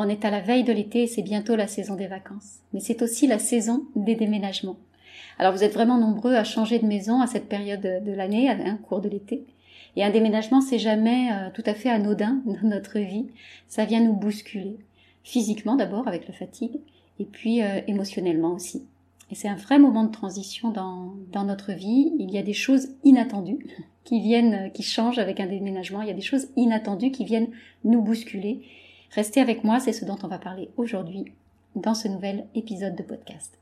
[0.00, 2.58] on est à la veille de l'été et c'est bientôt la saison des vacances.
[2.72, 4.76] Mais c'est aussi la saison des déménagements.
[5.38, 8.56] Alors vous êtes vraiment nombreux à changer de maison à cette période de l'année, à
[8.74, 9.46] cours de l'été.
[9.96, 13.26] Et un déménagement, c'est jamais euh, tout à fait anodin dans notre vie.
[13.68, 14.78] Ça vient nous bousculer.
[15.24, 16.80] Physiquement d'abord, avec la fatigue,
[17.18, 18.86] et puis euh, émotionnellement aussi.
[19.30, 22.12] Et c'est un vrai moment de transition dans, dans notre vie.
[22.18, 23.66] Il y a des choses inattendues
[24.04, 26.02] qui viennent, qui changent avec un déménagement.
[26.02, 27.50] Il y a des choses inattendues qui viennent
[27.84, 28.62] nous bousculer.
[29.12, 31.24] Restez avec moi, c'est ce dont on va parler aujourd'hui
[31.74, 33.58] dans ce nouvel épisode de podcast.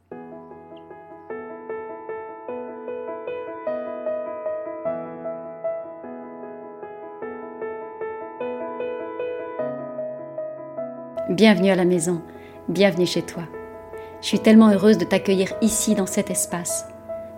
[11.31, 12.21] Bienvenue à la maison,
[12.69, 13.45] bienvenue chez toi.
[14.21, 16.87] Je suis tellement heureuse de t'accueillir ici dans cet espace,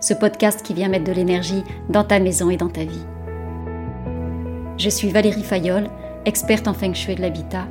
[0.01, 3.05] ce podcast qui vient mettre de l'énergie dans ta maison et dans ta vie.
[4.77, 5.89] Je suis Valérie Fayolle,
[6.25, 7.67] experte en feng shui de l'habitat,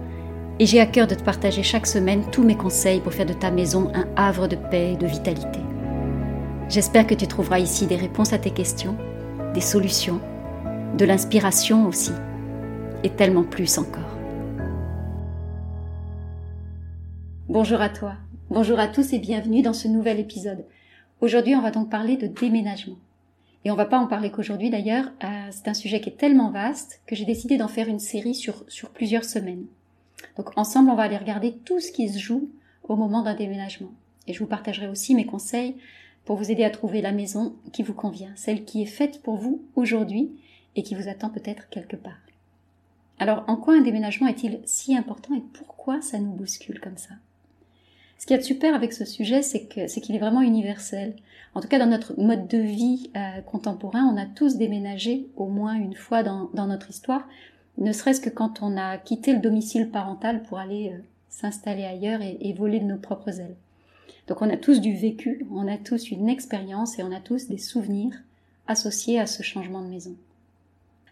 [0.61, 3.33] et j'ai à cœur de te partager chaque semaine tous mes conseils pour faire de
[3.33, 5.59] ta maison un havre de paix et de vitalité.
[6.69, 8.95] J'espère que tu trouveras ici des réponses à tes questions,
[9.55, 10.21] des solutions,
[10.99, 12.13] de l'inspiration aussi,
[13.03, 14.19] et tellement plus encore.
[17.49, 18.13] Bonjour à toi,
[18.51, 20.67] bonjour à tous et bienvenue dans ce nouvel épisode.
[21.23, 22.99] Aujourd'hui, on va donc parler de déménagement.
[23.65, 26.51] Et on va pas en parler qu'aujourd'hui d'ailleurs, euh, c'est un sujet qui est tellement
[26.51, 29.65] vaste que j'ai décidé d'en faire une série sur, sur plusieurs semaines.
[30.37, 32.51] Donc ensemble, on va aller regarder tout ce qui se joue
[32.85, 33.93] au moment d'un déménagement.
[34.27, 35.77] Et je vous partagerai aussi mes conseils
[36.25, 39.37] pour vous aider à trouver la maison qui vous convient, celle qui est faite pour
[39.37, 40.31] vous aujourd'hui
[40.77, 42.19] et qui vous attend peut-être quelque part.
[43.19, 47.15] Alors, en quoi un déménagement est-il si important et pourquoi ça nous bouscule comme ça?
[48.19, 51.17] Ce qui est super avec ce sujet, c'est qu'il est vraiment universel.
[51.55, 55.47] En tout cas, dans notre mode de vie euh, contemporain, on a tous déménagé au
[55.47, 57.27] moins une fois dans, notre histoire,
[57.79, 62.21] ne serait-ce que quand on a quitté le domicile parental pour aller euh, s'installer ailleurs
[62.23, 63.57] et, voler de nos propres ailes.
[64.27, 67.49] Donc on a tous du vécu, on a tous une expérience et on a tous
[67.49, 68.15] des souvenirs
[68.67, 70.15] associés à ce changement de maison.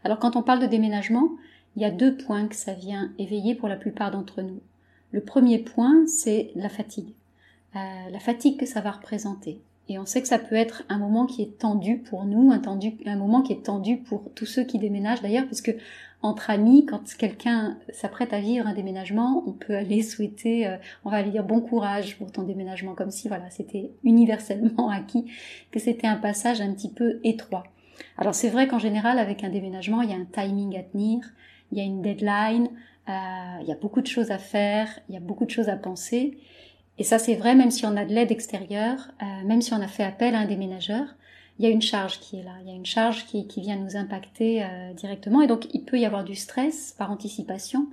[0.05, 1.31] Alors quand on parle de déménagement,
[1.77, 4.61] il y a deux points que ça vient éveiller pour la plupart d'entre nous.
[5.13, 7.13] Le premier point, c'est la fatigue.
[7.77, 9.61] Euh, la fatigue que ça va représenter.
[9.89, 13.17] Et on sait que ça peut être un moment qui est tendu pour nous, un,
[13.17, 15.73] moment qui est tendu pour tous ceux qui déménagent d'ailleurs, parce que
[16.21, 21.11] entre amis, quand quelqu'un s'apprête à vivre un déménagement, on peut aller souhaiter, euh, on
[21.11, 25.31] va aller dire bon courage pour ton déménagement, comme si voilà, c'était universellement acquis
[25.71, 27.65] que c'était un passage un petit peu étroit.
[28.17, 31.21] Alors c'est vrai qu'en général, avec un déménagement, il y a un timing à tenir,
[31.73, 32.69] il y a une deadline,
[33.09, 33.13] euh,
[33.63, 35.77] il y a beaucoup de choses à faire, il y a beaucoup de choses à
[35.77, 36.37] penser.
[36.99, 39.81] Et ça, c'est vrai, même si on a de l'aide extérieure, euh, même si on
[39.81, 41.15] a fait appel à un déménageur,
[41.59, 43.77] il y a une charge qui est là, il y a une charge qui, vient
[43.77, 45.41] nous impacter euh, directement.
[45.41, 47.87] Et donc, il peut y avoir du stress par anticipation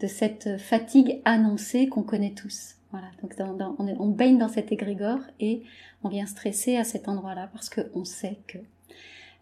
[0.00, 2.76] de cette fatigue annoncée qu'on connaît tous.
[2.90, 5.62] Voilà, donc on, on, baigne dans cet égrégore et
[6.02, 8.58] on vient stresser à cet endroit-là parce qu'on sait que.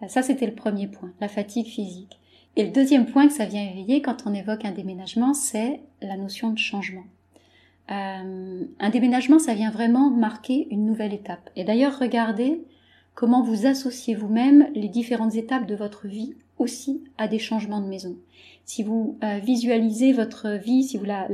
[0.07, 2.21] Ça, c'était le premier point, la fatigue physique.
[2.57, 6.17] Et le deuxième point que ça vient éveiller quand on évoque un déménagement, c'est la
[6.17, 7.05] notion de changement.
[7.91, 11.51] Euh, un déménagement, ça vient vraiment marquer une nouvelle étape.
[11.57, 12.63] Et d'ailleurs, regardez
[13.15, 17.87] comment vous associez vous-même les différentes étapes de votre vie aussi à des changements de
[17.87, 18.17] maison.
[18.65, 21.27] Si vous euh, visualisez votre vie, si vous la,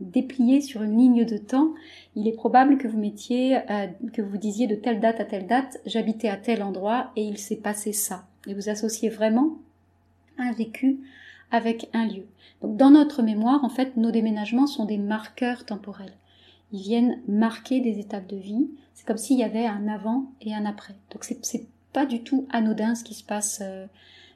[0.00, 1.74] dépliez sur une ligne de temps,
[2.14, 5.46] il est probable que vous mettiez, euh, que vous disiez de telle date à telle
[5.46, 8.26] date, j'habitais à tel endroit et il s'est passé ça.
[8.46, 9.56] Et vous associez vraiment
[10.38, 11.00] un vécu
[11.50, 12.26] avec un lieu.
[12.62, 16.14] Donc dans notre mémoire, en fait, nos déménagements sont des marqueurs temporels.
[16.72, 18.68] Ils viennent marquer des étapes de vie.
[18.94, 20.94] C'est comme s'il y avait un avant et un après.
[21.12, 23.86] Donc c'est, pas du tout anodin ce qui se passe, euh,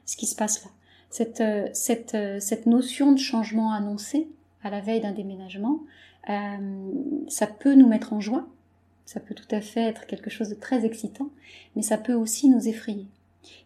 [0.05, 0.71] ce qui se passe là.
[1.09, 4.29] Cette, euh, cette, euh, cette notion de changement annoncé
[4.63, 5.79] à la veille d'un déménagement,
[7.27, 8.47] ça peut nous mettre en joie.
[9.05, 11.29] Ça peut tout à fait être quelque chose de très excitant,
[11.75, 13.07] mais ça peut aussi nous effrayer.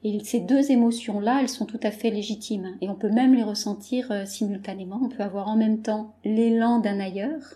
[0.03, 2.75] Et ces deux émotions-là, elles sont tout à fait légitimes.
[2.81, 4.99] Et on peut même les ressentir euh, simultanément.
[5.01, 7.55] On peut avoir en même temps l'élan d'un ailleurs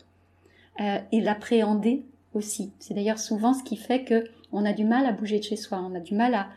[0.79, 2.71] euh, et l'appréhender aussi.
[2.79, 5.57] C'est d'ailleurs souvent ce qui fait que on a du mal à bouger de chez
[5.57, 5.83] soi.
[5.83, 6.47] On a du mal à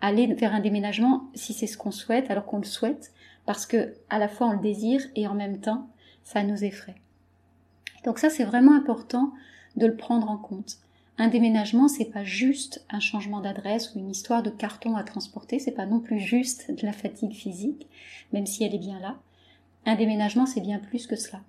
[0.00, 3.12] aller vers un déménagement si c'est ce qu'on souhaite, alors qu'on le souhaite,
[3.46, 5.88] parce que à la fois on le désire et en même temps
[6.24, 6.96] ça nous effraie.
[8.04, 9.32] Donc ça c'est vraiment important
[9.76, 10.78] de le prendre en compte.
[11.20, 15.58] Un déménagement, c'est pas juste un changement d'adresse ou une histoire de carton à transporter,
[15.58, 17.88] c'est pas non plus juste de la fatigue physique,
[18.32, 19.18] même si elle est bien là.
[19.84, 21.40] Un déménagement, c'est bien plus que cela.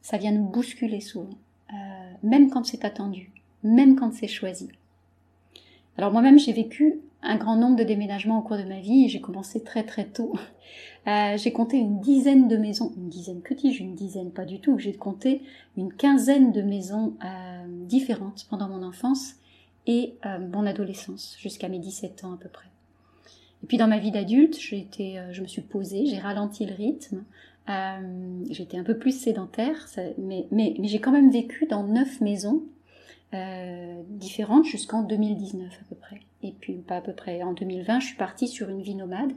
[0.00, 1.36] Ça vient nous bousculer souvent,
[1.74, 3.30] euh, même quand c'est attendu,
[3.62, 4.70] même quand c'est choisi.
[5.98, 9.08] Alors moi-même, j'ai vécu un grand nombre de déménagements au cours de ma vie et
[9.08, 10.32] j'ai commencé très très tôt.
[11.06, 14.60] Euh, j'ai compté une dizaine de maisons, une dizaine, que dis-je, une dizaine, pas du
[14.60, 15.40] tout, j'ai compté
[15.78, 19.36] une quinzaine de maisons euh, différentes pendant mon enfance
[19.86, 22.68] et euh, mon adolescence, jusqu'à mes 17 ans à peu près.
[23.64, 27.24] Et puis dans ma vie d'adulte, je me suis posée, j'ai ralenti le rythme,
[28.50, 29.86] été un peu plus sédentaire,
[30.18, 32.62] mais, mais j'ai quand même vécu dans neuf maisons
[34.08, 36.20] différentes jusqu'en 2019 à peu près.
[36.42, 39.32] Et puis pas à peu près, en 2020, je suis partie sur une vie nomade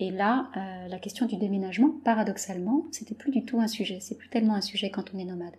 [0.00, 3.98] et là, euh, la question du déménagement, paradoxalement, c'était plus du tout un sujet.
[4.00, 5.52] C'est plus tellement un sujet quand on est nomade.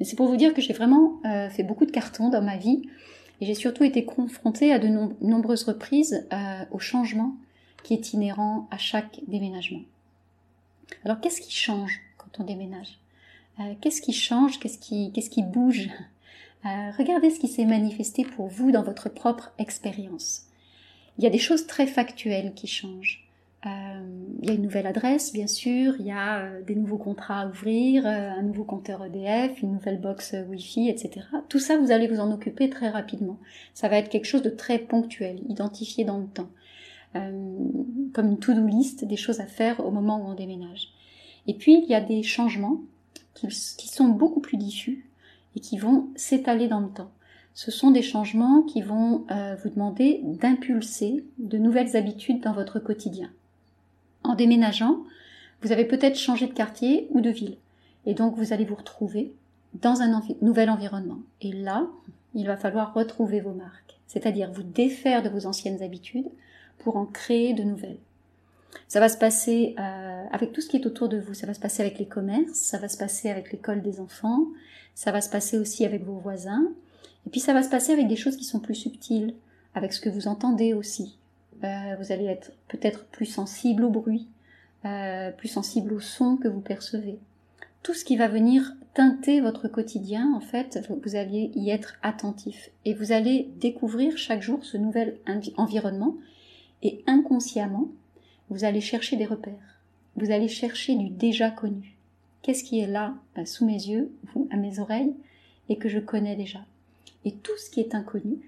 [0.00, 2.56] Mais c'est pour vous dire que j'ai vraiment euh, fait beaucoup de cartons dans ma
[2.56, 2.88] vie
[3.42, 4.88] et j'ai surtout été confrontée à de
[5.20, 7.36] nombreuses reprises euh, au changement
[7.82, 9.82] qui est inhérent à chaque déménagement.
[11.04, 12.98] Alors qu'est-ce qui change quand on déménage?
[13.82, 14.58] Qu'est-ce qui change?
[14.58, 15.90] Qu'est-ce qui, qu'est-ce qui bouge?
[16.64, 20.46] Regardez ce qui s'est manifesté pour vous dans votre propre expérience.
[21.18, 23.28] Il y a des choses très factuelles qui changent.
[23.64, 23.68] Euh,
[24.40, 27.42] il y a une nouvelle adresse, bien sûr, il y a euh, des nouveaux contrats
[27.42, 31.26] à ouvrir, euh, un nouveau compteur EDF, une nouvelle box Wi-Fi, etc.
[31.48, 33.38] Tout ça, vous allez vous en occuper très rapidement.
[33.72, 36.50] Ça va être quelque chose de très ponctuel, identifié dans le temps.
[37.14, 40.88] comme une to-do list des choses à faire au moment où on déménage.
[41.46, 42.80] Et puis, il y a des changements
[43.34, 45.06] qui sont beaucoup plus diffus
[45.56, 47.10] et qui vont s'étaler dans le temps.
[47.54, 49.26] Ce sont des changements qui vont
[49.62, 53.30] vous demander d'impulser de nouvelles habitudes dans votre quotidien.
[54.24, 55.04] En déménageant,
[55.60, 57.58] vous avez peut-être changé de quartier ou de ville.
[58.06, 59.34] Et donc vous allez vous retrouver
[59.80, 61.18] dans un nouvel environnement.
[61.40, 61.86] Et là,
[62.34, 66.30] il va falloir retrouver vos marques, c'est-à-dire vous défaire de vos anciennes habitudes
[66.78, 67.98] pour en créer de nouvelles.
[68.88, 71.34] Ça va se passer euh, avec tout ce qui est autour de vous.
[71.34, 74.46] Ça va se passer avec les commerces, ça va se passer avec l'école des enfants,
[74.94, 76.72] ça va se passer aussi avec vos voisins.
[77.26, 79.34] Et puis ça va se passer avec des choses qui sont plus subtiles,
[79.74, 81.16] avec ce que vous entendez aussi,
[81.64, 84.26] euh, vous allez être peut-être plus sensible au bruit,
[84.84, 87.18] euh, plus sensible au son que vous percevez.
[87.82, 92.70] Tout ce qui va venir teinter votre quotidien, en fait, vous allez y être attentif
[92.84, 95.18] et vous allez découvrir chaque jour ce nouvel
[95.56, 96.16] environnement
[96.82, 97.88] et inconsciemment,
[98.52, 99.80] vous allez chercher des repères.
[100.16, 101.96] Vous allez chercher du déjà connu.
[102.42, 104.12] Qu'est-ce qui est là, euh, sous mes yeux,
[104.50, 105.14] à mes oreilles,
[105.68, 106.58] et que je connais déjà.
[107.24, 108.38] Et tout ce qui est inconnu,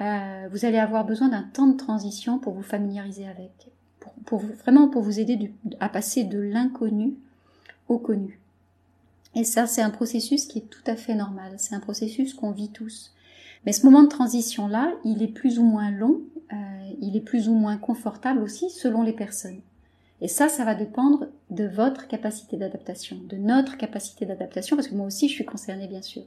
[0.00, 3.50] euh, vous allez avoir besoin d'un temps de transition pour vous familiariser avec,
[4.64, 7.14] vraiment pour vous aider à passer de l'inconnu
[7.88, 8.38] au connu.
[9.34, 11.54] Et ça, c'est un processus qui est tout à fait normal.
[11.56, 13.12] C'est un processus qu'on vit tous.
[13.64, 16.20] Mais ce moment de transition-là, il est plus ou moins long,
[16.52, 16.56] euh,
[17.00, 19.60] il est plus ou moins confortable aussi selon les personnes.
[20.20, 24.94] Et ça, ça va dépendre de votre capacité d'adaptation, de notre capacité d'adaptation, parce que
[24.94, 26.22] moi aussi, je suis concernée, bien sûr.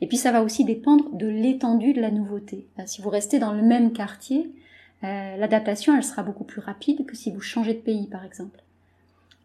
[0.00, 2.66] Et puis ça va aussi dépendre de l'étendue de la nouveauté.
[2.78, 4.50] Euh, si vous restez dans le même quartier,
[5.04, 8.60] euh, l'adaptation elle sera beaucoup plus rapide que si vous changez de pays par exemple.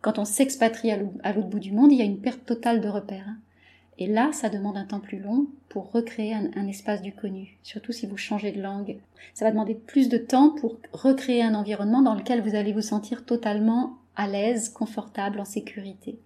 [0.02, 0.98] Quand on s'expatrie à
[1.34, 3.28] l'autre bout du monde, il y a une perte totale de repères.
[3.28, 3.38] Hein.
[3.98, 7.92] Et là, ça demande un temps plus long pour recréer un, espace du connu, surtout
[7.92, 8.98] si vous changez de langue.
[9.34, 12.82] Ça va demander plus de temps pour recréer un environnement dans lequel vous allez vous
[12.82, 16.18] sentir totalement à l'aise, confortable, en sécurité.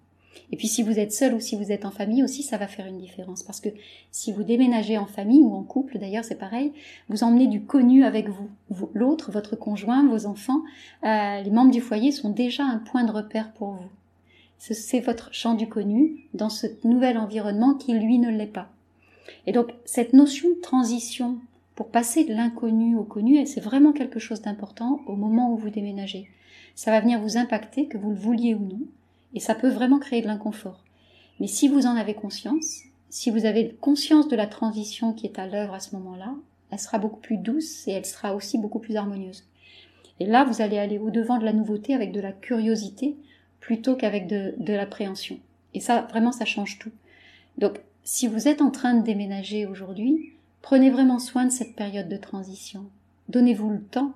[0.52, 2.68] Et puis si vous êtes seul ou si vous êtes en famille aussi, ça va
[2.68, 3.44] faire une différence.
[3.44, 3.70] Parce que
[4.12, 6.74] si vous déménagez en famille ou en couple, d'ailleurs c'est pareil,
[7.10, 8.50] vous emmenez du connu avec vous.
[8.94, 10.62] L'autre, votre conjoint, vos enfants,
[11.04, 13.90] euh, les membres du foyer sont déjà un point de repère pour vous.
[14.58, 18.70] C'est votre champ du connu dans ce nouvel environnement qui lui ne l'est pas.
[19.46, 21.38] Et donc cette notion de transition
[21.76, 25.70] pour passer de l'inconnu au connu, c'est vraiment quelque chose d'important au moment où vous
[25.70, 26.30] déménagez.
[26.74, 28.80] Ça va venir vous impacter, que vous le vouliez ou non.
[29.34, 30.84] Et ça peut vraiment créer de l'inconfort.
[31.40, 35.40] Mais si vous en avez conscience, si vous avez conscience de la transition qui est
[35.40, 36.34] à l'œuvre à ce moment-là,
[36.72, 39.44] elle sera beaucoup plus douce et elle sera aussi beaucoup plus harmonieuse.
[40.20, 43.18] Et là, vous allez aller au-devant de la nouveauté avec de la curiosité
[43.66, 45.40] plutôt qu'avec de, de l'appréhension.
[45.74, 46.92] Et ça, vraiment, ça change tout.
[47.58, 52.08] Donc, si vous êtes en train de déménager aujourd'hui, prenez vraiment soin de cette période
[52.08, 52.86] de transition.
[53.28, 54.14] Donnez-vous le temps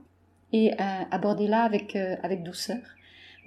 [0.53, 2.77] et euh, abordez-la avec, euh, avec douceur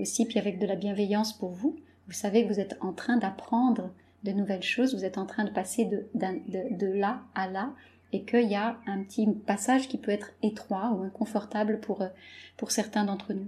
[0.00, 1.76] aussi, puis avec de la bienveillance pour vous.
[2.08, 3.92] Vous savez que vous êtes en train d'apprendre
[4.24, 7.70] de nouvelles choses, vous êtes en train de passer de, de, là à là,
[8.12, 12.08] et qu'il y a un petit passage qui peut être étroit ou inconfortable pour, euh,
[12.56, 13.46] pour certains d'entre nous.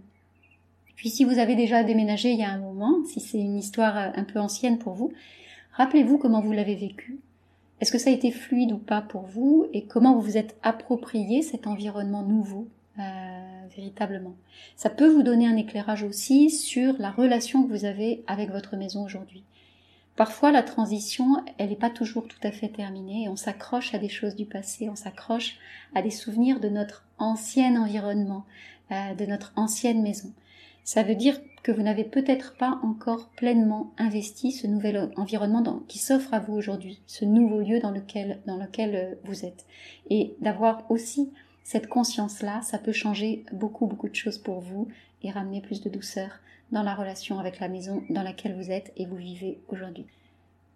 [0.97, 3.97] Puis si vous avez déjà déménagé il y a un moment, si c'est une histoire
[3.97, 5.13] euh, un peu ancienne pour vous,
[5.73, 7.19] rappelez-vous comment vous l'avez vécu.
[7.81, 10.57] Est-ce que ça a été fluide ou pas pour vous et comment vous vous êtes
[10.63, 13.03] approprié cet environnement nouveau euh,
[13.77, 14.37] véritablement?
[14.77, 18.77] Ça peut vous donner un éclairage aussi sur la relation que vous avez avec votre
[18.77, 19.43] maison aujourd'hui.
[20.17, 23.29] Parfois, la transition, elle n'est pas toujours tout à fait terminée.
[23.29, 25.57] On s'accroche à des choses du passé, on s'accroche
[25.95, 28.45] à des souvenirs de notre ancien environnement,
[28.93, 30.33] euh, de notre ancienne maison.
[30.85, 35.99] Ça veut dire que vous n'avez peut-être pas encore pleinement investi ce nouvel environnement qui
[35.99, 39.65] s'offre à vous aujourd'hui, ce nouveau lieu dans lequel, euh, vous êtes.
[40.11, 44.89] Et d'avoir aussi cette conscience-là, ça peut changer beaucoup, beaucoup de choses pour vous
[45.23, 48.93] et ramener plus de douceur dans la relation avec la maison dans laquelle vous êtes
[48.99, 50.07] et vous vivez aujourd'hui.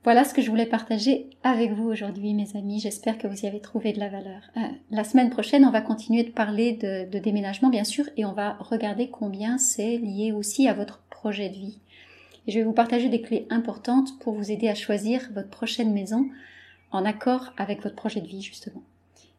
[0.05, 2.78] Voilà ce que je voulais partager avec vous aujourd'hui, mes amis.
[2.81, 4.40] J'espère que vous y avez trouvé de la valeur.
[4.57, 8.33] Euh, la semaine prochaine, on va continuer de parler de, déménagement, bien sûr, et on
[8.33, 11.78] va regarder combien c'est lié aussi à votre projet de vie.
[12.47, 15.93] Et je vais vous partager des clés importantes pour vous aider à choisir votre prochaine
[15.93, 16.28] maison
[16.93, 18.83] en accord avec votre projet de vie, justement.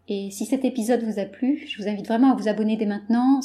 [0.09, 2.85] Et si cet épisode vous a plu, je vous invite vraiment à vous abonner dès
[2.85, 3.39] maintenant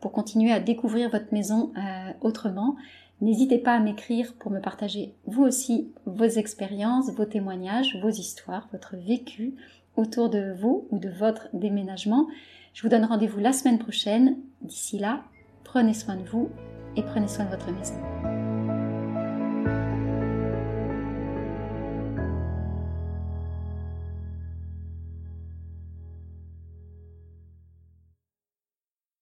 [0.00, 2.76] pour continuer à découvrir votre maison euh, autrement.
[3.20, 8.68] N'hésitez pas à m'écrire pour me partager vous aussi vos expériences, vos témoignages, vos histoires,
[8.72, 9.54] votre vécu
[9.96, 12.28] autour de vous ou de votre déménagement.
[12.74, 14.36] Je vous donne rendez-vous la semaine prochaine.
[14.62, 15.24] D'ici là,
[15.64, 16.48] prenez soin de vous
[16.96, 18.27] et prenez soin de votre maison.